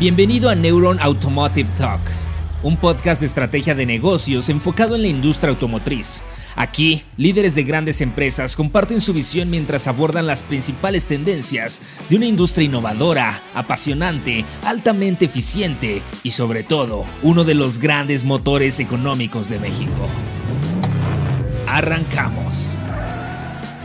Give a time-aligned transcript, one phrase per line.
[0.00, 2.26] Bienvenido a Neuron Automotive Talks,
[2.62, 6.24] un podcast de estrategia de negocios enfocado en la industria automotriz.
[6.56, 12.24] Aquí, líderes de grandes empresas comparten su visión mientras abordan las principales tendencias de una
[12.24, 19.58] industria innovadora, apasionante, altamente eficiente y sobre todo, uno de los grandes motores económicos de
[19.58, 20.08] México.
[21.68, 22.68] Arrancamos.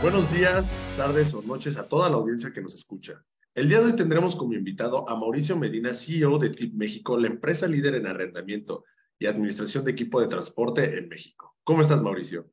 [0.00, 3.22] Buenos días, tardes o noches a toda la audiencia que nos escucha.
[3.56, 7.28] El día de hoy tendremos como invitado a Mauricio Medina, CEO de TIP México, la
[7.28, 8.84] empresa líder en arrendamiento
[9.18, 11.56] y administración de equipo de transporte en México.
[11.64, 12.52] ¿Cómo estás, Mauricio?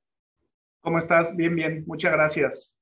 [0.79, 1.35] ¿Cómo estás?
[1.35, 1.83] Bien, bien.
[1.87, 2.79] Muchas gracias.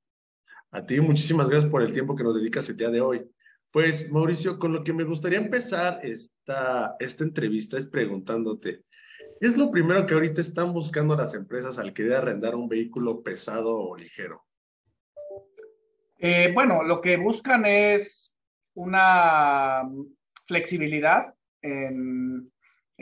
[0.69, 3.27] A ti, muchísimas gracias por el tiempo que nos dedicas el día de hoy.
[3.71, 8.85] Pues, Mauricio, con lo que me gustaría empezar esta, esta entrevista es preguntándote,
[9.39, 13.23] ¿qué es lo primero que ahorita están buscando las empresas al querer arrendar un vehículo
[13.23, 14.45] pesado o ligero?
[16.23, 18.37] Eh, bueno, lo que buscan es
[18.75, 19.81] una
[20.45, 22.51] flexibilidad en,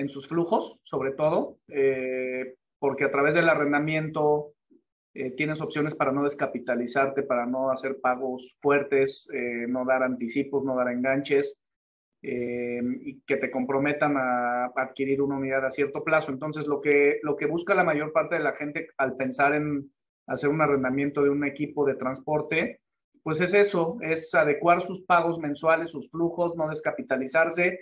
[0.08, 4.54] sus flujos, sobre todo, eh, porque a través del arrendamiento
[5.14, 9.28] eh, tienes opciones para no descapitalizarte, para no hacer pagos fuertes,
[9.68, 11.60] no dar anticipos, no dar enganches.
[12.22, 16.32] y que te comprometan a, adquirir una unidad a cierto plazo.
[16.32, 19.92] Entonces, lo que, lo que busca la mayor parte de la gente al pensar en
[20.28, 22.80] hacer un arrendamiento de un equipo de transporte
[23.24, 27.80] pues es eso, es adecuar sus pagos mensuales, sus flujos, no descapitalizarse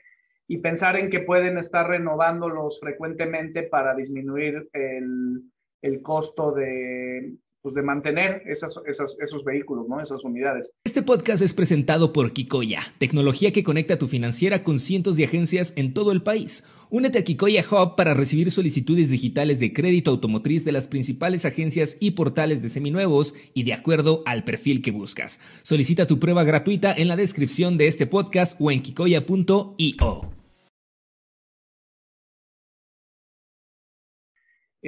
[0.47, 5.43] y pensar en que pueden estar renovándolos frecuentemente para disminuir el,
[5.81, 7.35] el costo de,
[7.68, 10.00] pues de mantener esos vehículos, ¿no?
[10.00, 10.70] esas unidades.
[10.86, 15.73] Este podcast es presentado por Kikoya, tecnología que conecta tu financiera con cientos de agencias
[15.76, 16.64] en todo el país.
[16.90, 21.98] Únete a Kikoya Hub para recibir solicitudes digitales de crédito automotriz de las principales agencias
[22.00, 25.42] y portales de seminuevos y de acuerdo al perfil que buscas.
[25.64, 30.36] Solicita tu prueba gratuita en la descripción de este podcast o en kikoya.io.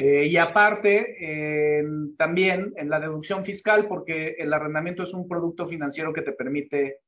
[0.01, 1.83] Eh, y aparte,
[2.17, 6.99] también en la deducción fiscal, porque el arrendamiento es un producto financiero que te permite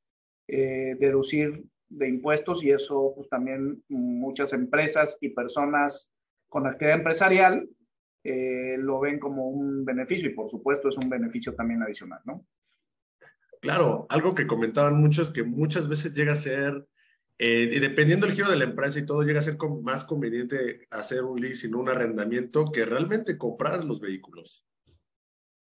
[0.46, 6.10] eh, deducir de impuestos y eso pues también muchas empresas y personas
[6.50, 7.66] con actividad empresarial
[8.24, 12.44] eh, lo ven como un beneficio y por supuesto es un beneficio también adicional, ¿no?
[13.62, 16.86] Claro, algo que comentaban muchos que muchas veces llega a ser
[17.44, 20.86] eh, y dependiendo del giro de la empresa y todo, llega a ser más conveniente
[20.92, 24.64] hacer un leasing, un arrendamiento, que realmente comprar los vehículos.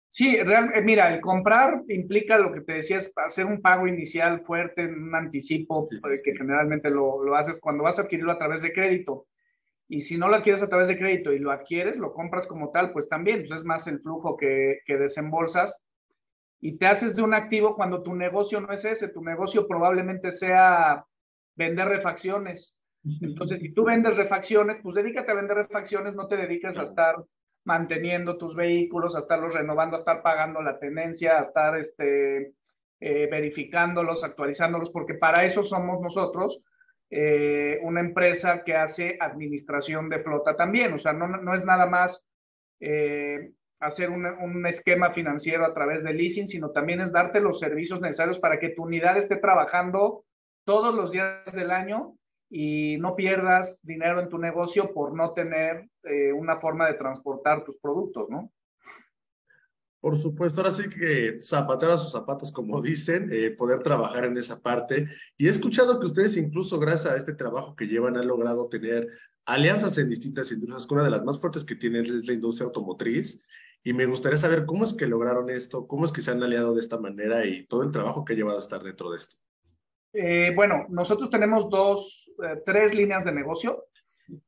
[0.08, 3.88] Sí, real, eh, mira, el comprar implica lo que te decía, es hacer un pago
[3.88, 8.38] inicial fuerte, un anticipo, eh, que generalmente lo, lo, haces cuando vas a adquirirlo a
[8.38, 9.26] través de crédito.
[9.88, 12.70] Y si no lo adquieres a través de crédito y lo adquieres, lo compras como
[12.70, 15.82] tal, pues también, pues es más el flujo que, que desembolsas
[16.60, 20.30] y te haces de un activo cuando tu negocio no es ese, tu negocio probablemente
[20.30, 21.04] sea
[21.56, 22.76] vender refacciones.
[23.20, 27.16] Entonces, si tú vendes refacciones, pues dedícate a vender refacciones, no te dediques a estar
[27.64, 32.52] manteniendo tus vehículos, a estarlos renovando, a estar pagando la tenencia, a estar este,
[33.00, 36.62] eh, verificándolos, actualizándolos, porque para eso somos nosotros
[37.10, 40.92] eh, una empresa que hace administración de flota también.
[40.92, 42.26] O sea, no, no es nada más
[42.80, 47.60] eh, hacer un, un, esquema financiero a través de leasing, sino también es darte los
[47.60, 50.24] servicios necesarios para que tu unidad esté trabajando
[50.64, 52.16] todos los días del año
[52.50, 57.64] y no pierdas dinero en tu negocio por no tener eh, una forma de transportar
[57.64, 58.50] tus productos, ¿no?
[60.00, 64.36] Por supuesto, ahora sí que zapatar a sus zapatos, como dicen, eh, poder trabajar en
[64.36, 65.08] esa parte.
[65.38, 69.08] Y he escuchado que ustedes, incluso gracias a este trabajo que llevan, han logrado tener
[69.46, 73.42] alianzas en distintas industrias, una de las más fuertes que tienen es la industria automotriz.
[73.82, 76.74] Y me gustaría saber cómo es que lograron esto, cómo es que se han aliado
[76.74, 79.38] de esta manera y todo el trabajo que ha llevado a estar dentro de esto.
[80.16, 83.86] Eh, bueno, nosotros tenemos dos, eh, tres líneas de negocio.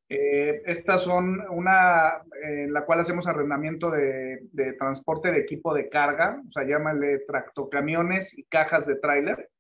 [0.09, 4.47] Eh, estas son una en la cual hacemos arrendamiento de,
[4.79, 9.51] transporte de equipo de carga, o sea, llámale tractocamiones y cajas de tráiler.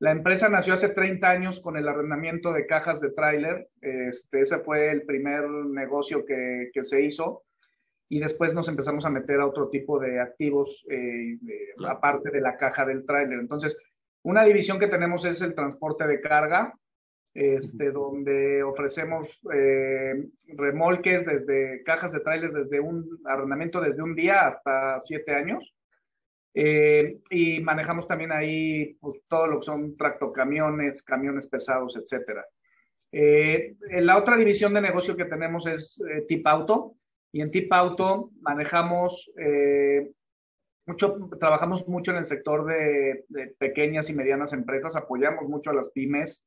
[0.00, 3.68] La empresa nació hace 30 años con el arrendamiento de cajas de tráiler.
[3.80, 7.44] Este, ese fue el primer negocio que, que, se hizo.
[8.08, 10.84] Y después nos empezamos a meter a otro tipo de activos,
[11.86, 13.38] aparte de la caja del tráiler.
[13.38, 13.78] Entonces,
[14.24, 16.74] una división que tenemos es el transporte de carga,
[17.34, 20.14] este, donde ofrecemos eh,
[20.56, 25.74] remolques desde cajas de tráiler, desde un arrendamiento desde un día hasta siete años.
[26.54, 32.46] Eh, y manejamos también ahí pues, todo lo que son tractocamiones, camiones pesados, etcétera.
[33.12, 36.94] Eh, la otra división de negocio que tenemos es Tip Auto.
[37.30, 39.30] Y en Tip Auto manejamos
[40.86, 43.24] mucho, trabajamos mucho en el sector de,
[43.58, 46.46] pequeñas y medianas empresas, apoyamos mucho a las pymes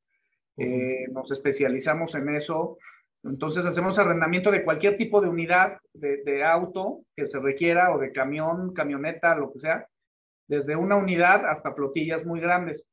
[0.59, 2.77] Eh, nos especializamos en eso.
[3.23, 8.11] Entonces hacemos arrendamiento de cualquier tipo de unidad de, auto que se requiera o de
[8.11, 9.85] camión, camioneta, lo que sea,
[10.47, 12.87] desde una unidad hasta flotillas muy grandes.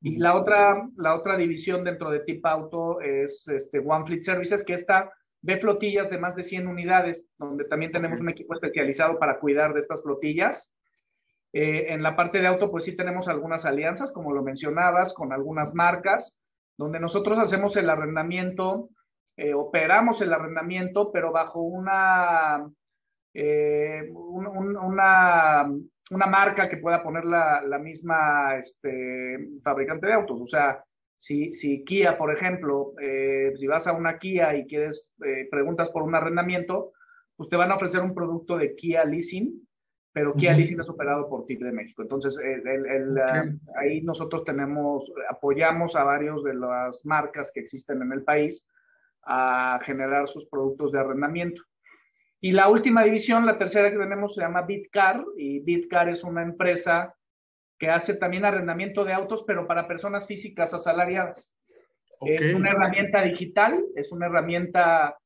[0.00, 4.64] Y la otra, la otra división dentro de Tip Auto es este One Fleet Services,
[4.64, 5.10] que está
[5.42, 9.74] ve flotillas de más de 100 unidades, donde también tenemos un equipo especializado para cuidar
[9.74, 10.72] de estas flotillas.
[11.52, 15.32] Eh, en la parte de auto, pues sí tenemos algunas alianzas, como lo mencionabas, con
[15.32, 16.34] algunas marcas,
[16.78, 18.88] donde nosotros hacemos el arrendamiento,
[19.36, 22.66] eh, operamos el arrendamiento, pero bajo una,
[23.34, 25.66] eh, una,
[26.10, 30.40] una, marca que pueda poner la, misma este, fabricante de autos.
[30.40, 30.82] O sea,
[31.18, 32.94] si, si Kia, por ejemplo,
[33.56, 35.12] si vas a una Kia y quieres,
[35.50, 36.92] preguntas por un arrendamiento,
[37.36, 39.66] pues te van a ofrecer un producto de Kia Leasing,
[40.12, 42.02] pero Kia Leasing es operado por TIC de México.
[42.02, 43.44] Entonces, el, ah,
[43.76, 48.66] ahí nosotros tenemos, apoyamos a varios de las marcas que existen en el país
[49.22, 51.62] a generar sus productos de arrendamiento.
[52.40, 56.42] Y la última división, la tercera que tenemos, se llama Bitcar, y Bitcar es una
[56.42, 57.14] empresa
[57.78, 61.54] que hace también arrendamiento de autos, pero para personas físicas asalariadas.
[62.26, 65.16] Es una herramienta digital, es una herramienta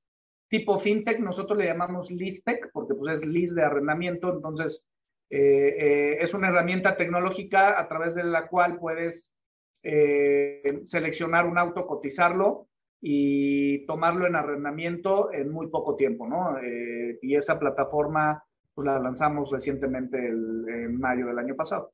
[0.49, 4.87] tipo fintech, nosotros le llamamos Listec, porque pues es list de arrendamiento, entonces
[5.31, 9.33] eh, eh, es una herramienta tecnológica a través de la cual puedes
[9.83, 12.69] eh, seleccionar un auto, cotizarlo
[13.01, 16.57] y tomarlo en arrendamiento en muy poco tiempo, ¿no?
[17.21, 18.43] y esa plataforma
[18.75, 21.93] pues la lanzamos recientemente en mayo del año pasado.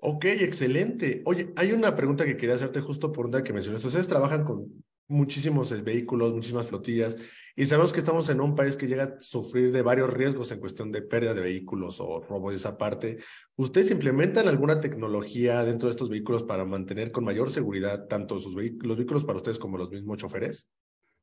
[0.00, 1.22] Ok, excelente.
[1.24, 3.86] Oye, hay una pregunta que quería hacerte justo por una que mencionaste.
[3.86, 7.16] Ustedes trabajan con muchísimos eh, vehículos, muchísimas flotillas,
[7.54, 10.60] y sabemos que estamos en un país que llega a sufrir de varios riesgos en
[10.60, 13.18] cuestión de pérdida de vehículos o robo de esa parte.
[13.56, 18.54] ¿Ustedes implementan alguna tecnología dentro de estos vehículos para mantener con mayor seguridad tanto sus
[18.54, 20.68] los vehículos para ustedes como los mismos choferes?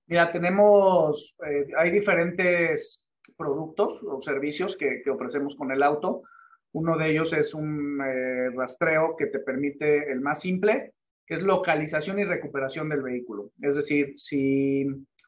[0.06, 6.24] Mira, tenemos, eh, hay diferentes productos o servicios que, que ofrecemos con el auto.
[6.72, 10.94] Uno de ellos es un eh, rastreo que te permite el más simple,
[11.30, 13.52] es localización y recuperación del vehículo.
[13.62, 14.86] Es decir, si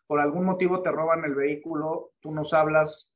[0.07, 3.09] por algún motivo te roban el vehículo, tú nos hablas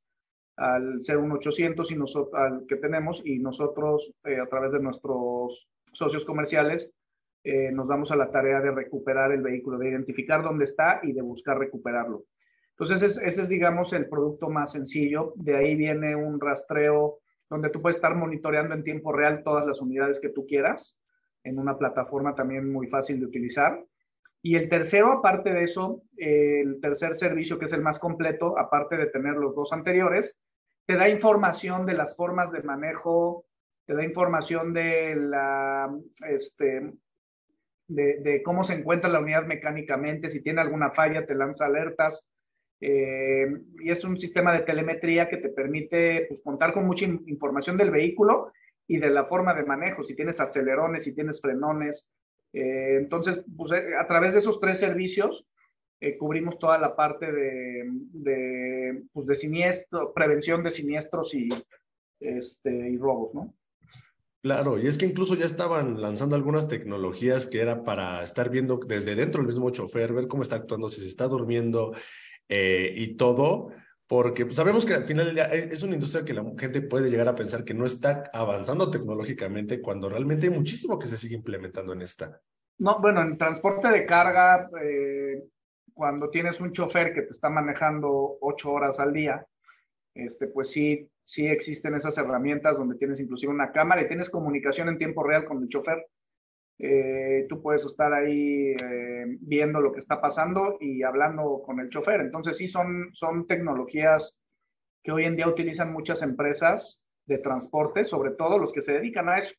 [0.56, 6.94] al 01800 y nosotros, que tenemos y nosotros eh, a través de nuestros socios comerciales
[7.42, 11.12] eh, nos damos a la tarea de recuperar el vehículo, de identificar dónde está y
[11.12, 12.24] de buscar recuperarlo.
[12.70, 15.32] Entonces, ese, ese es, digamos, el producto más sencillo.
[15.36, 17.18] De ahí viene un rastreo
[17.50, 20.98] donde tú puedes estar monitoreando en tiempo real todas las unidades que tú quieras,
[21.46, 23.82] en una plataforma también muy fácil de utilizar.
[24.42, 28.96] Y el tercero, aparte de eso, el tercer servicio, que es el más completo, aparte
[28.96, 30.36] de tener los dos anteriores,
[30.86, 33.44] te da información de las formas de manejo,
[33.86, 35.92] te da información de la,
[36.28, 36.92] este,
[37.88, 42.26] de, cómo se encuentra la unidad mecánicamente, si tiene alguna falla, te lanza alertas,
[42.80, 43.46] eh,
[43.80, 47.90] y es un sistema de telemetría que te permite pues, contar con mucha información del
[47.90, 48.52] vehículo
[48.86, 52.06] y de la forma de manejo, si tienes acelerones, si tienes frenones.
[52.52, 55.46] Eh, entonces, pues, eh, a través de esos tres servicios,
[56.18, 59.26] cubrimos toda la parte de, de, pues,
[60.14, 61.48] prevención de siniestros y,
[62.20, 63.54] este, y robos, ¿no?
[64.46, 68.78] Claro, y es que incluso ya estaban lanzando algunas tecnologías que era para estar viendo
[68.86, 71.92] desde dentro el mismo chofer, ver cómo está actuando, si se está durmiendo,
[72.48, 73.70] eh, y todo,
[74.06, 77.28] porque pues, sabemos que al final e, es una industria que la gente puede llegar
[77.28, 81.92] a pensar que no está avanzando tecnológicamente cuando realmente hay muchísimo que se sigue implementando
[81.92, 82.40] en esta.
[82.78, 85.42] No, bueno, en transporte de carga, eh,
[85.94, 89.44] cuando tienes un chofer que te está manejando ocho horas al día,
[90.14, 94.88] este, pues sí, sí existen esas herramientas donde tienes inclusive una cámara y tienes comunicación
[94.88, 96.06] en tiempo real con el chofer.
[96.78, 101.88] Eh, tú puedes estar ahí eh, viendo lo que está pasando y hablando con el
[101.88, 102.20] chofer.
[102.20, 104.38] Entonces sí son, son tecnologías
[105.02, 109.28] que hoy en día utilizan muchas empresas de transporte, sobre todo los que se dedican
[109.28, 109.54] a eso,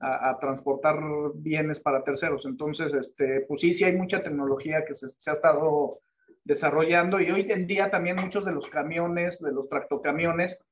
[0.00, 0.98] a, transportar
[1.34, 2.44] bienes para terceros.
[2.46, 6.00] Entonces, este, pues sí, sí hay mucha tecnología que se, se ha estado
[6.44, 10.62] desarrollando y hoy en día también muchos de los camiones, de los tractocamiones,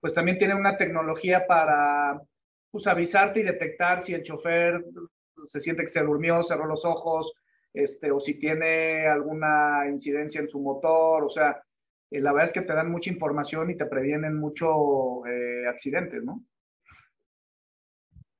[0.00, 2.20] pues también tienen una tecnología para
[2.70, 4.84] pues, avisarte y detectar si el chofer
[5.44, 7.32] se siente que se durmió, cerró los ojos,
[7.72, 11.62] este, o si tiene alguna incidencia en su motor, o sea,
[12.10, 16.24] eh, la verdad es que te dan mucha información y te previenen mucho eh, accidentes,
[16.24, 16.44] ¿no?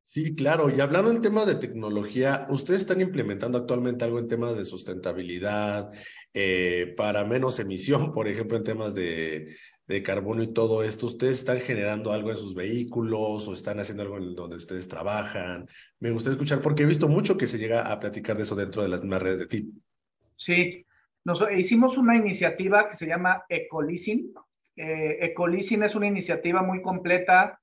[0.08, 0.74] Sí, claro.
[0.74, 5.92] Y hablando en temas de tecnología, ¿ustedes están implementando actualmente algo en temas de sustentabilidad,
[6.32, 9.54] eh, para menos emisión, por ejemplo, en temas de,
[9.86, 11.04] de, carbono y todo esto?
[11.04, 15.68] ¿Ustedes están generando algo en sus vehículos o están haciendo algo en donde ustedes trabajan?
[16.00, 18.80] Me gustaría escuchar porque he visto mucho que se llega a platicar de eso dentro
[18.80, 19.74] de las mismas redes de TIP.
[20.36, 20.86] Sí,
[21.22, 24.32] nos, hicimos una iniciativa que se llama Ecoleasing.
[24.74, 25.34] Eh,
[25.84, 27.60] es una iniciativa muy completa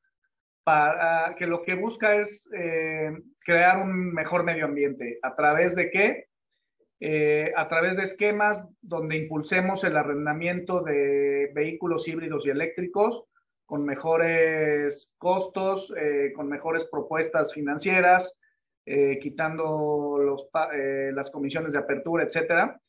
[0.66, 5.20] para que lo que busca es eh, crear un mejor medio ambiente.
[5.22, 6.26] ¿A través de qué?
[7.00, 13.26] Eh, a través de esquemas donde impulsemos el arrendamiento de vehículos híbridos y eléctricos
[13.68, 18.36] con mejores costos, eh, con mejores propuestas financieras,
[19.20, 20.48] quitando
[21.12, 22.80] las comisiones de apertura, etcétera.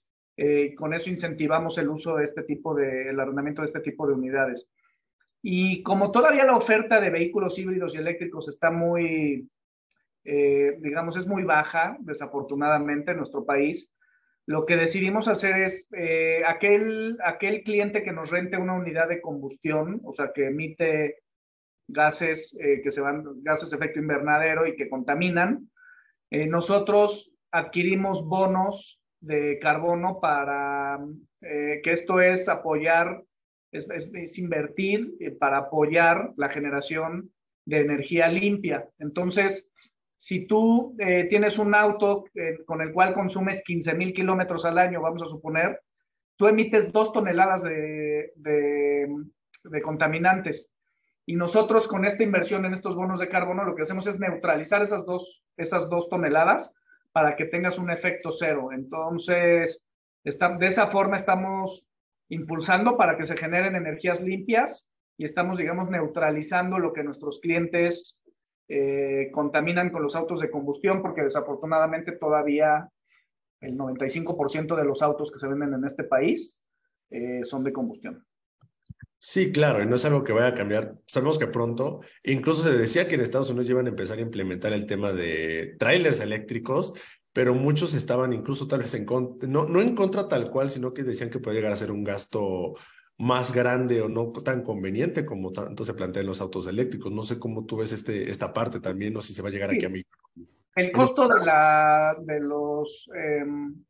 [0.76, 4.12] con eso incentivamos el uso de este tipo de, el arrendamiento de este tipo de
[4.12, 4.68] unidades.
[5.48, 9.48] Y como todavía la oferta de vehículos híbridos y eléctricos está muy,
[10.24, 13.88] eh, digamos, es muy baja, desafortunadamente, en nuestro país,
[14.46, 19.20] lo que decidimos hacer es eh, aquel, aquel cliente que nos rente una unidad de
[19.20, 21.22] combustión, o sea, que emite
[21.86, 25.70] gases eh, que se van, gases de efecto invernadero y que contaminan,
[26.28, 30.98] nosotros adquirimos bonos de carbono para
[31.40, 33.22] que esto es apoyar
[33.72, 37.30] es, invertir eh, para apoyar la generación
[37.64, 38.88] de energía limpia.
[38.98, 39.68] Entonces,
[40.16, 44.78] si tú eh, tienes un auto eh, con el cual consumes 15 mil kilómetros al
[44.78, 45.80] año, vamos a suponer,
[46.36, 50.70] tú emites dos toneladas de, de, contaminantes.
[51.26, 54.82] Y nosotros con esta inversión en estos bonos de carbono, lo que hacemos es neutralizar
[54.82, 56.72] esas dos, esas dos toneladas
[57.12, 58.68] para que tengas un efecto cero.
[58.72, 59.82] Entonces,
[60.22, 61.86] de esa forma estamos
[62.28, 68.20] impulsando para que se generen energías limpias y estamos, digamos, neutralizando lo que nuestros clientes
[68.68, 72.88] eh, contaminan con los autos de combustión, porque desafortunadamente todavía
[73.60, 76.60] el 95% de los autos que se venden en este país
[77.10, 78.26] eh, son de combustión.
[79.18, 80.96] Sí, claro, y no es algo que vaya a cambiar.
[81.06, 84.72] Sabemos que pronto, incluso se decía que en Estados Unidos iban a empezar a implementar
[84.72, 86.92] el tema de trailers eléctricos
[87.36, 90.94] pero muchos estaban incluso tal vez en contra, no, no en contra tal cual, sino
[90.94, 92.72] que decían que puede llegar a ser un gasto
[93.18, 97.12] más grande o no tan conveniente como tanto se plantea en los autos eléctricos.
[97.12, 99.70] No sé cómo tú ves este, esta parte también, o si se va a llegar
[99.70, 100.02] aquí a mí.
[100.74, 103.84] El costo de, la, de, los, em,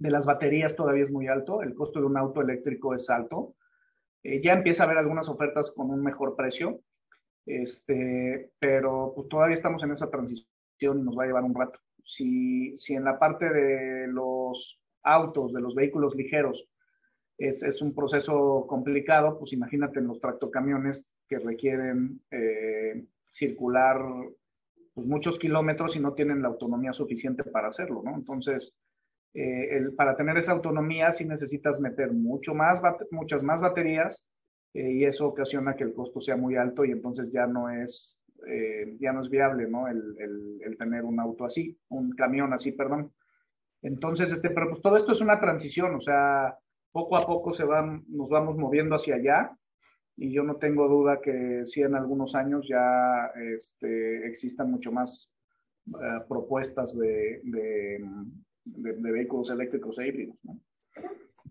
[0.00, 3.54] de las baterías todavía es muy alto, el costo de un auto eléctrico es alto.
[4.24, 6.80] Eh, ya empieza a haber algunas ofertas con un mejor precio,
[7.46, 11.78] este, pero pues todavía estamos en esa transición y nos va a llevar un rato
[12.06, 16.68] si, si en la parte de los autos, de los vehículos ligeros,
[17.38, 24.00] es, es, un proceso complicado, pues imagínate en los tractocamiones que requieren eh, circular
[24.94, 28.14] pues, muchos kilómetros y no tienen la autonomía suficiente para hacerlo, ¿no?
[28.14, 28.74] Entonces,
[29.34, 34.24] eh, el, para tener esa autonomía sí necesitas meter mucho más, muchas más baterías
[34.72, 38.18] eh, y eso ocasiona que el costo sea muy alto y entonces ya no es
[38.46, 39.88] eh, ya no es viable, ¿no?
[39.88, 43.12] El, tener un auto así, un camión así, perdón.
[43.82, 46.56] Entonces, este, pero pues todo esto es una transición, o sea,
[46.92, 49.56] poco a poco se van, nos vamos moviendo hacia allá
[50.16, 55.32] y yo no tengo duda que sí en algunos años ya este, existan mucho más
[55.88, 57.40] eh, propuestas de,
[58.64, 60.36] vehículos eléctricos e híbridos.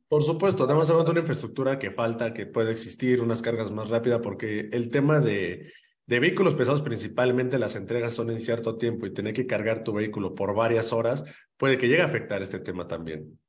[0.07, 3.89] Por supuesto, estamos hablando de una infraestructura que falta, que puede existir, unas cargas más
[3.89, 5.71] rápidas, porque el tema de
[6.07, 9.93] de vehículos pesados principalmente las entregas son en cierto tiempo y tener que cargar tu
[9.93, 11.25] vehículo por varias horas
[11.57, 13.39] puede que llegue a afectar este tema también.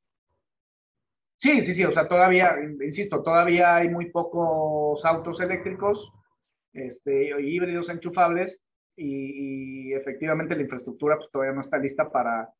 [1.38, 6.10] Sí, sí, sí, o sea, todavía, insisto, todavía hay muy pocos autos eléctricos
[6.72, 8.64] este, híbridos enchufables
[8.96, 12.50] y, efectivamente la infraestructura pues, todavía no está lista para,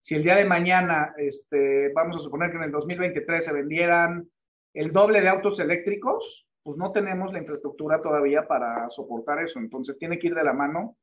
[0.00, 4.28] si el día de mañana, este, vamos a suponer que en el 2023 se vendieran
[4.74, 9.58] el doble de autos eléctricos, pues no tenemos la infraestructura todavía para soportar eso.
[9.58, 10.96] Entonces tiene que ir de la mano.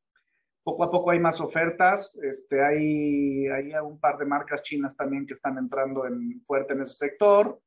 [0.63, 2.17] Poco a poco hay más ofertas.
[2.21, 6.81] Este, hay, hay un par de marcas chinas también que están entrando en, fuerte en
[6.81, 7.59] ese sector.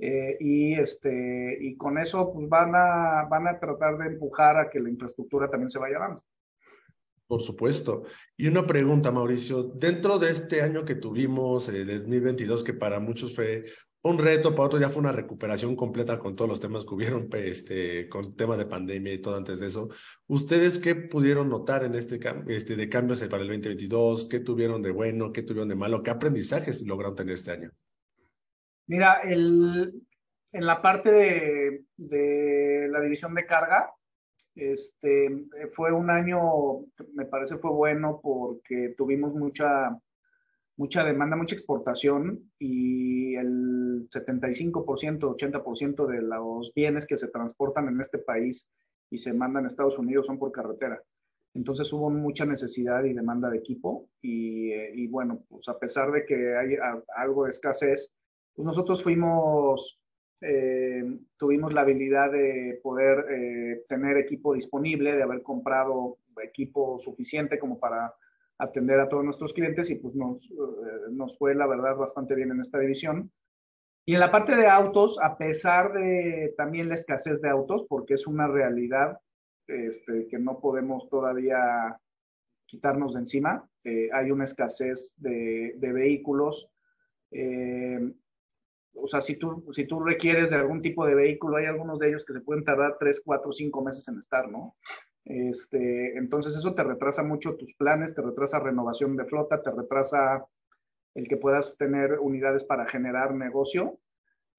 [0.00, 4.70] Eh, y, este, y con eso pues van a, van a tratar de empujar a
[4.70, 6.24] que la infraestructura también se vaya dando.
[7.28, 8.04] Por supuesto.
[8.38, 9.64] Y una pregunta, Mauricio.
[9.64, 13.66] Dentro de este año que tuvimos, el 2022, que para muchos fue
[14.02, 17.28] un reto, para otros ya fue una recuperación completa con todos los temas que hubieron,
[17.34, 19.88] este, con tema de pandemia y todo antes de eso.
[20.26, 24.28] ¿Ustedes qué pudieron notar en este, este de cambios para el 2022?
[24.28, 25.32] ¿Qué tuvieron de bueno?
[25.32, 26.02] ¿Qué tuvieron de malo?
[26.02, 27.70] ¿Qué aprendizajes lograron tener este año?
[28.86, 29.92] Mira, el,
[30.52, 33.92] en la parte de, de la división de carga,
[34.54, 36.40] Este, fue un año,
[37.14, 39.96] me parece fue bueno porque tuvimos mucha,
[40.78, 48.00] mucha demanda, mucha exportación y el 75%, 80% de los bienes que se transportan en
[48.00, 48.66] este país
[49.10, 51.02] y se mandan a Estados Unidos son por carretera.
[51.54, 56.24] Entonces hubo mucha necesidad y demanda de equipo y, y bueno, pues a pesar de
[56.24, 56.76] que hay
[57.16, 58.14] algo de escasez,
[58.54, 59.98] pues nosotros fuimos
[60.40, 61.02] eh,
[61.36, 67.80] tuvimos la habilidad de poder eh, tener equipo disponible, de haber comprado equipo suficiente como
[67.80, 68.14] para
[68.58, 72.50] atender a todos nuestros clientes y pues nos, eh, nos fue la verdad bastante bien
[72.50, 73.30] en esta división.
[74.04, 78.14] Y en la parte de autos, a pesar de también la escasez de autos, porque
[78.14, 79.18] es una realidad
[79.66, 81.98] este, que no podemos todavía
[82.66, 83.68] quitarnos de encima,
[84.12, 86.68] hay una escasez de, de vehículos.
[87.30, 88.12] Eh,
[88.94, 92.08] o sea, si tú, si tú requieres de algún tipo de vehículo, hay algunos de
[92.08, 94.76] ellos que se pueden tardar 3, 4, 5 meses en estar, ¿no?
[95.28, 100.46] Este, entonces eso te retrasa mucho tus planes, te retrasa renovación de flota, te retrasa
[101.14, 103.98] el que puedas tener unidades para generar negocio.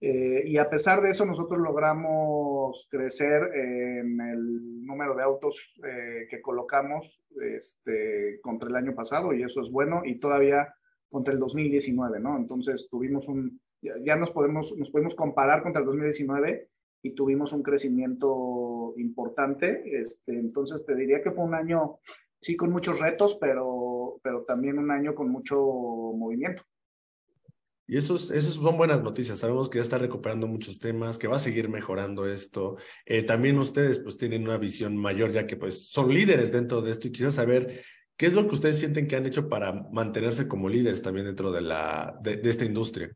[0.02, 6.28] Eh, y a pesar de eso, nosotros logramos crecer en el número de autos eh,
[6.30, 10.74] que colocamos este, contra el año pasado, y eso es bueno, y todavía
[11.10, 12.38] contra el 2019, ¿no?
[12.38, 16.70] Entonces tuvimos un, ya, nos, podemos, nos podemos comparar contra el 2019
[17.02, 18.30] y tuvimos un crecimiento
[18.98, 20.00] importante.
[20.00, 22.00] Este, entonces te diría que fue un año,
[22.40, 26.64] sí, con muchos retos, pero, pero también un año con mucho movimiento.
[27.88, 29.40] Y esos, esos son buenas noticias.
[29.40, 32.78] Sabemos que ya está recuperando muchos temas, que va a seguir mejorando esto.
[33.04, 36.92] Eh, también ustedes pues tienen una visión mayor, ya que pues son líderes dentro de
[36.92, 37.82] esto y quisiera saber
[38.16, 41.52] qué es lo que ustedes sienten que han hecho para mantenerse como líderes también dentro
[41.52, 43.12] de, la, de esta industria.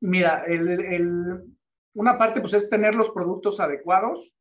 [0.00, 1.42] Mira, el,
[1.94, 4.35] una parte pues es tener los productos adecuados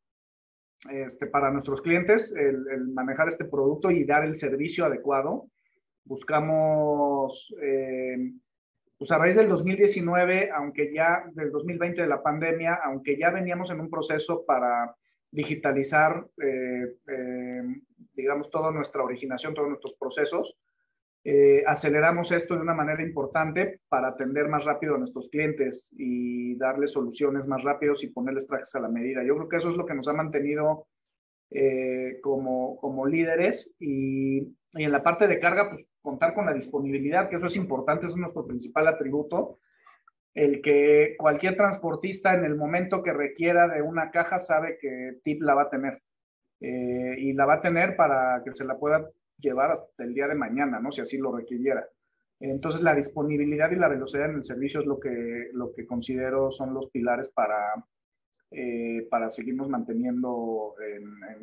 [0.89, 5.47] este, para nuestros clientes, el, manejar este producto y dar el servicio adecuado.
[6.03, 8.33] Buscamos, eh,
[8.97, 13.71] pues a raíz del 2019, aunque ya del 2020 de la pandemia, aunque ya veníamos
[13.71, 14.95] en un proceso para
[15.31, 17.63] digitalizar, eh, eh,
[18.13, 20.55] digamos, toda nuestra originación, todos nuestros procesos,
[21.27, 26.55] eh, aceleramos esto de una manera importante para atender más rápido a nuestros clientes y
[26.55, 29.23] darles soluciones más rápidos y ponerles trajes a la medida.
[29.23, 30.85] Yo creo que eso es lo que nos ha mantenido
[31.49, 36.53] eh, como, como líderes y, y, en la parte de carga, pues contar con la
[36.53, 39.57] disponibilidad, que eso es importante, es nuestro principal atributo.
[40.35, 45.41] El que cualquier transportista en el momento que requiera de una caja sabe que TIP
[45.41, 46.03] la va a tener.
[46.61, 50.27] Eh, y la va a tener para que se la pueda llevar hasta el día
[50.27, 50.91] de mañana, ¿no?
[50.91, 51.87] Si así lo requiriera.
[52.39, 56.51] Entonces, la disponibilidad y la velocidad en el servicio es lo que, lo que considero
[56.51, 57.73] son los pilares para,
[58.51, 60.75] eh, para seguirnos manteniendo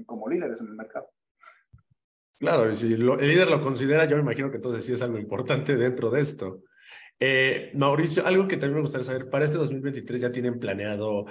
[0.06, 1.08] como líderes en el mercado.
[2.38, 5.16] Claro, y si el líder lo considera, yo me imagino que entonces sí es algo
[5.16, 6.62] importante dentro de esto.
[7.20, 11.26] Eh, Mauricio, algo que también me gustaría saber, para este 2023 ya tienen planeado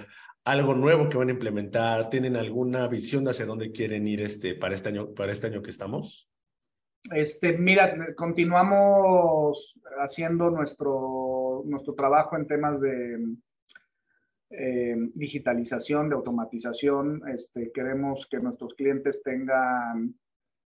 [0.45, 4.56] algo nuevo que van a implementar, tienen alguna visión de hacia dónde quieren ir este,
[4.56, 6.31] para, este año, para este año que estamos?
[7.10, 13.18] Este, mira, continuamos haciendo nuestro, nuestro trabajo en temas de
[14.52, 17.24] eh, digitalización, de automatización.
[17.28, 20.14] Este, queremos que nuestros clientes tengan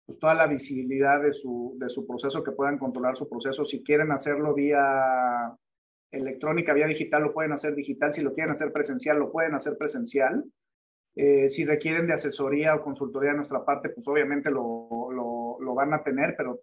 [0.06, 3.66] pues, toda la visibilidad de su, de su proceso, que puedan controlar su proceso.
[3.66, 5.56] Si quieren hacerlo vía
[6.12, 8.14] electrónica, vía digital, lo pueden hacer digital.
[8.14, 10.44] Si lo quieren hacer presencial, lo pueden hacer presencial.
[11.16, 14.99] Eh, si requieren de asesoría o consultoría de nuestra parte, pues obviamente lo,
[15.80, 16.62] van a tener, pero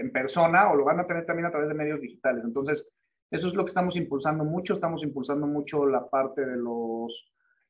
[0.00, 2.44] en persona o lo van a tener también a través de medios digitales.
[2.44, 2.88] Entonces,
[3.30, 4.74] eso es lo que estamos impulsando mucho.
[4.74, 7.12] Estamos impulsando mucho la parte de los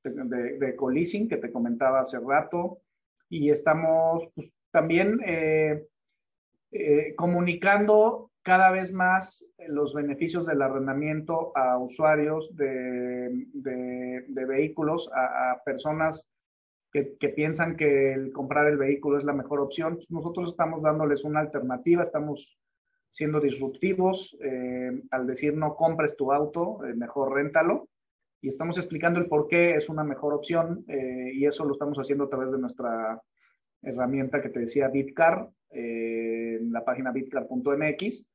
[0.05, 2.79] de, de, que te comentaba hace rato
[3.29, 5.87] y estamos pues, también eh,
[6.73, 15.63] eh, comunicando cada vez más los beneficios del arrendamiento a usuarios de, de, vehículos, a,
[15.65, 16.29] personas
[16.95, 19.99] que, piensan que el comprar el vehículo es la mejor opción.
[20.09, 22.57] Nosotros estamos dándoles una alternativa, estamos
[23.11, 27.89] siendo disruptivos eh, al decir no compres tu auto, eh, mejor réntalo.
[28.41, 31.99] Y estamos explicando el por qué es una mejor opción eh, y eso lo estamos
[31.99, 33.21] haciendo a través de nuestra
[33.83, 38.34] herramienta que te decía Bitcar, en la página bitcar.mx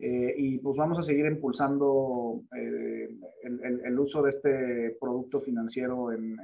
[0.00, 3.08] eh, y pues vamos a seguir impulsando eh,
[3.42, 6.38] el, uso de este producto financiero en,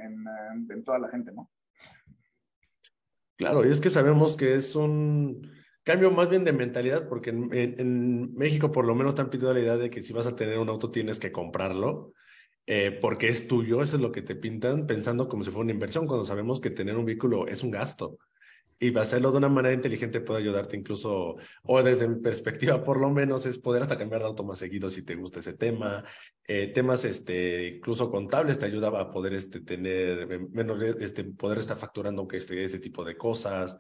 [0.85, 1.51] toda la gente, ¿no?
[3.37, 5.53] Claro, y es que sabemos que es un
[5.85, 9.77] cambio más bien de mentalidad, porque en, México por lo menos han pedido la idea
[9.77, 12.13] de que si vas a tener un auto tienes que comprarlo.
[12.67, 15.73] eh, porque es tuyo, eso es lo que te pintan pensando como si fuera una
[15.73, 18.19] inversión, cuando sabemos que tener un vehículo es un gasto.
[18.79, 23.11] Y hacerlo de una manera inteligente puede ayudarte incluso, o desde mi perspectiva por lo
[23.11, 26.05] menos, es poder hasta cambiar de auto más seguido si te gusta ese tema.
[26.47, 31.79] Eh, temas este, incluso contables te ayudaba a poder este, tener menos, este, poder estar
[31.79, 33.77] facturando que este, ese tipo de cosas.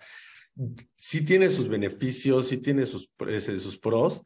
[0.94, 3.10] Sí tiene sus beneficios, sí tiene sus,
[3.58, 4.22] sus pros,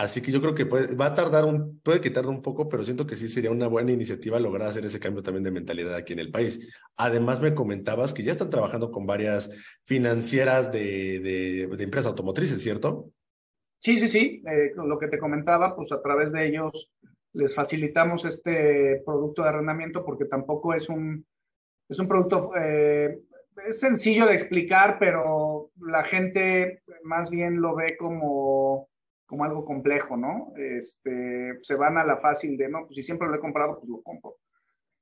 [0.00, 2.70] Así que yo creo que puede, va a tardar un, puede que tarde un poco,
[2.70, 5.94] pero siento que sí sería una buena iniciativa lograr hacer ese cambio también de mentalidad
[5.94, 6.74] aquí en el país.
[6.96, 9.50] Además, me comentabas que ya están trabajando con varias
[9.82, 13.10] financieras de, empresas automotrices, ¿cierto?
[13.78, 14.42] Sí, sí, sí.
[14.46, 16.90] Eh, lo que te comentaba, pues a través de ellos
[17.34, 21.26] les facilitamos este producto de arrendamiento porque tampoco es un,
[21.90, 23.18] es un producto, eh,
[23.68, 28.89] es sencillo de explicar, pero la gente más bien lo ve como
[29.30, 30.52] como algo complejo, ¿no?
[30.56, 33.88] Este, se van a la fácil de, no, pues si siempre lo he comprado, pues
[33.88, 34.34] lo compro.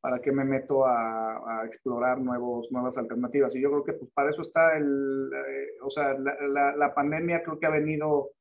[0.02, 3.56] ¿Para qué me meto a, explorar nuevos, nuevas alternativas?
[3.56, 7.42] Y yo creo que pues para eso está el, eh, o sea, la, la, pandemia
[7.42, 8.32] creo que ha venido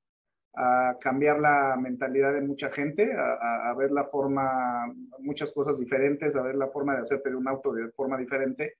[0.56, 6.36] a cambiar la mentalidad de mucha gente, a, a, ver la forma, muchas cosas diferentes,
[6.36, 8.76] a ver la forma de hacerte un auto de forma diferente.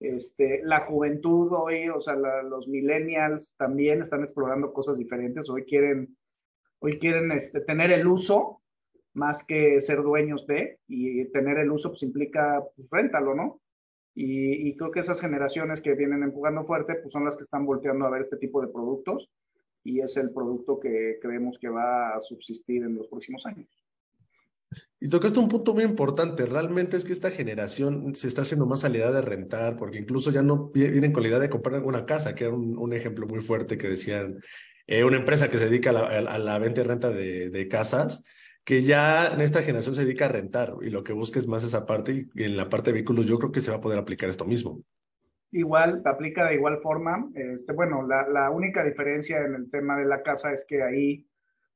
[0.00, 5.50] Este, la juventud hoy, o sea, los millennials también están explorando cosas diferentes.
[5.50, 6.16] Hoy quieren
[6.80, 8.62] Hoy quieren este, tener el uso
[9.14, 13.60] más que ser dueños de, y tener el uso pues implica, pues ¿no?
[14.14, 18.04] Y, creo que esas generaciones que vienen empujando fuerte, pues son las que están volteando
[18.04, 19.30] a ver este tipo de productos
[19.84, 23.68] y es el producto que creemos que va a subsistir en los próximos años.
[24.98, 28.84] Y tocaste un punto muy importante, realmente es que esta generación se está haciendo más
[28.84, 31.76] a la idea de rentar, porque incluso ya no vienen con la idea de comprar
[31.76, 34.40] alguna casa, que era un, un ejemplo muy fuerte que decían,
[34.88, 38.24] eh, una empresa que se dedica a la, venta y renta de, casas,
[38.64, 41.62] que ya en esta generación se dedica a rentar y lo que busca es más
[41.62, 43.98] esa parte y en la parte de vehículos yo creo que se va a poder
[43.98, 44.82] aplicar esto mismo.
[45.50, 47.28] Igual, aplica de igual forma.
[47.34, 51.26] Este, bueno, la, única diferencia en el tema de la casa es que ahí,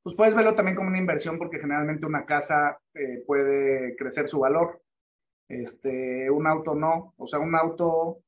[0.01, 4.39] pues puedes verlo también como una inversión porque generalmente una casa eh, puede crecer su
[4.39, 4.81] valor.
[5.47, 8.22] Este, un auto no, o sea, un auto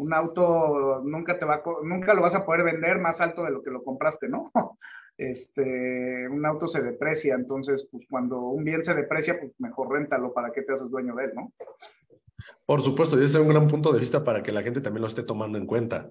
[0.00, 3.62] un auto nunca te va nunca lo vas a poder vender más alto de lo
[3.62, 4.50] que lo compraste, ¿no?
[5.18, 10.32] Este, un auto se deprecia, entonces, pues cuando un bien se deprecia, pues mejor réntalo
[10.32, 11.52] para que te haces dueño de él, ¿no?
[12.64, 15.02] Por supuesto, y ese es un gran punto de vista para que la gente también
[15.02, 16.10] lo esté tomando en cuenta.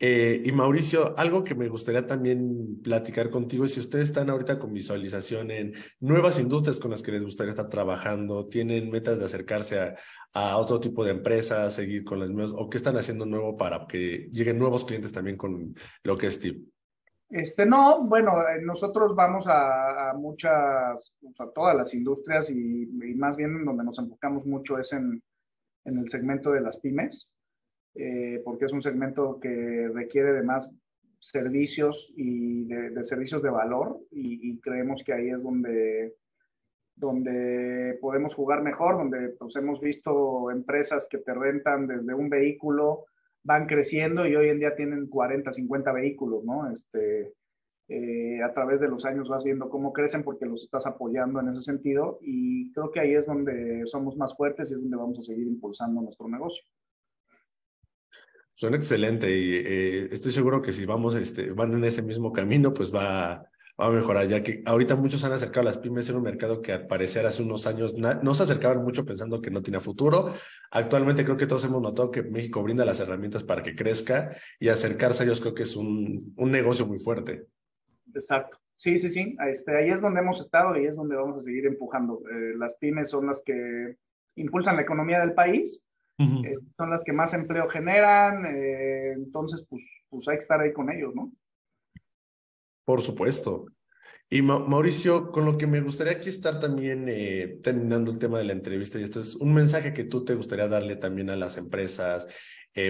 [0.00, 4.58] Eh, y Mauricio, algo que me gustaría también platicar contigo es si ustedes están ahorita
[4.58, 9.24] con visualización en nuevas industrias con las que les gustaría estar trabajando, tienen metas de
[9.26, 9.94] acercarse
[10.32, 13.86] a, otro tipo de empresas, seguir con las mismas, o qué están haciendo nuevo para
[13.86, 16.68] que lleguen nuevos clientes también con lo que es TIP.
[17.30, 23.56] Este, no, bueno, eh, nosotros vamos a, muchas, a todas las industrias y, más bien
[23.56, 25.22] en donde nos enfocamos mucho es en,
[25.84, 27.33] en el segmento de las pymes.
[27.94, 30.74] Eh, porque es un segmento que requiere de más
[31.20, 36.16] servicios y de, servicios de valor y, creemos que ahí es donde,
[36.96, 43.06] donde podemos jugar mejor, donde pues, hemos visto empresas que te rentan desde un vehículo,
[43.42, 46.70] van creciendo y hoy en día tienen 40, 50 vehículos, ¿no?
[46.70, 47.32] Este,
[47.88, 51.50] eh, a través de los años vas viendo cómo crecen porque los estás apoyando en
[51.50, 55.18] ese sentido y creo que ahí es donde somos más fuertes y es donde vamos
[55.20, 56.64] a seguir impulsando nuestro negocio.
[58.54, 62.72] Suena excelente y eh, estoy seguro que si vamos, este, van en ese mismo camino,
[62.72, 66.14] pues va, va a mejorar, ya que ahorita muchos han acercado a las pymes en
[66.14, 69.60] un mercado que al parecer hace unos años no se acercaban mucho pensando que no
[69.60, 70.34] tenía futuro.
[70.70, 74.68] Actualmente creo que todos hemos notado que México brinda las herramientas para que crezca y
[74.68, 77.48] acercarse a ellos creo que es un, un negocio muy fuerte.
[78.14, 78.58] Exacto.
[78.76, 79.36] Sí, sí, sí.
[79.50, 82.22] Este, ahí es donde hemos estado y es donde vamos a seguir empujando.
[82.30, 83.96] Eh, las pymes son las que
[84.36, 85.84] impulsan la economía del país
[86.18, 90.72] eh, son las que más empleo generan, eh, entonces pues, pues hay que estar ahí
[90.72, 91.32] con ellos, ¿no?
[92.84, 93.66] Por supuesto.
[94.30, 98.44] Y Mauricio, con lo que me gustaría aquí estar también eh, terminando el tema de
[98.44, 101.56] la entrevista, y esto es un mensaje que tú te gustaría darle también a las
[101.56, 102.26] empresas,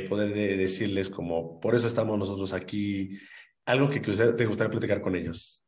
[0.08, 3.18] poder decirles como, por eso estamos nosotros aquí,
[3.66, 5.62] algo que, te gustaría platicar con ellos.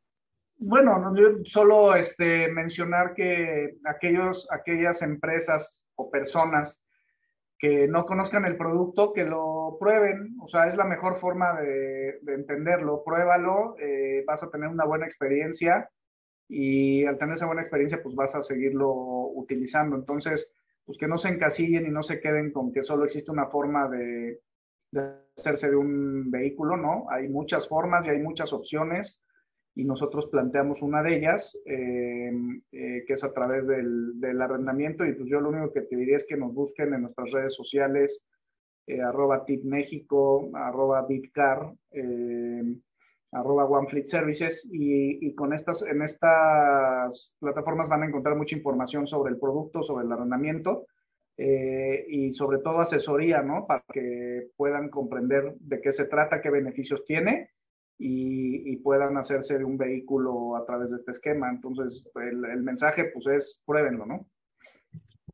[0.57, 1.13] Bueno,
[1.45, 6.81] solo este, mencionar que aquellos, aquellas empresas o personas
[7.59, 12.19] que no conozcan el producto, que lo prueben, o sea, es la mejor forma de,
[12.27, 15.89] entenderlo, pruébalo, eh, vas a tener una buena experiencia
[16.49, 18.93] y al tener esa buena experiencia, pues vas a seguirlo
[19.35, 19.97] utilizando.
[19.97, 20.53] Entonces,
[20.85, 23.89] pues que no se encasillen y no se queden con que solo existe una forma
[23.89, 24.41] de,
[24.93, 27.07] de hacerse de un vehículo, ¿no?
[27.11, 29.21] Hay muchas formas y hay muchas opciones
[29.77, 32.33] y nosotros planteamos una de ellas, eh,
[32.73, 35.97] eh, que es a través del, del, arrendamiento, y pues yo lo único que te
[35.97, 38.23] diría es que nos busquen en nuestras redes sociales,
[38.87, 41.75] eh, arroba tipmexico, arroba bitcar,
[43.33, 49.07] arroba OneFleet Services, y, y, con estas, en estas plataformas van a encontrar mucha información
[49.07, 50.87] sobre el producto, sobre el arrendamiento,
[51.37, 53.67] y sobre todo asesoría, ¿no?
[53.67, 57.51] Para que puedan comprender de qué se trata, qué beneficios tiene,
[57.99, 61.51] y, puedan hacerse de un vehículo a través de este esquema.
[61.51, 64.27] Entonces, el, el mensaje pues es pruébenlo, ¿no?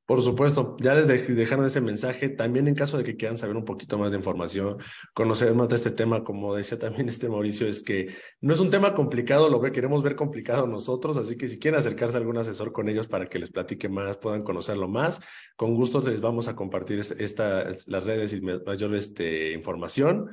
[0.05, 2.29] Por supuesto, ya les dejaron ese mensaje.
[2.29, 4.77] También en caso de que quieran saber un poquito más de información,
[5.15, 8.69] conocer más de este tema, como decía también este Mauricio, es que no es un
[8.69, 12.37] tema complicado, lo que queremos ver complicado nosotros, así que si quieren acercarse a algún
[12.37, 15.21] asesor con ellos para que les platique más, puedan conocerlo más,
[15.57, 20.31] con gusto les vamos a compartir esta, las redes y mayor este, información.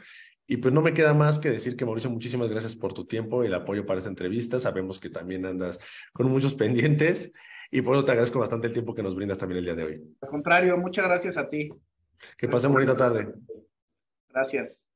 [0.51, 3.43] Y pues no me queda más que decir que Mauricio, muchísimas gracias por tu tiempo
[3.43, 4.57] y el apoyo para esta entrevista.
[4.57, 5.79] Sabemos que también andas
[6.11, 7.31] con muchos pendientes
[7.69, 9.83] y por eso te agradezco bastante el tiempo que nos brindas también el día de
[9.83, 10.01] hoy.
[10.19, 11.69] Al contrario, muchas gracias a ti.
[12.35, 13.31] Que pasen bonita tarde.
[14.31, 14.87] Gracias.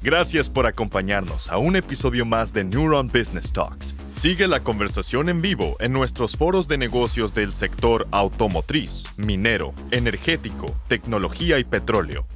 [0.00, 3.96] Gracias por acompañarnos a un episodio más de Neuron Business Talks.
[4.12, 10.66] Sigue la conversación en vivo en nuestros foros de negocios del sector automotriz, minero, energético,
[10.86, 12.26] tecnología y petróleo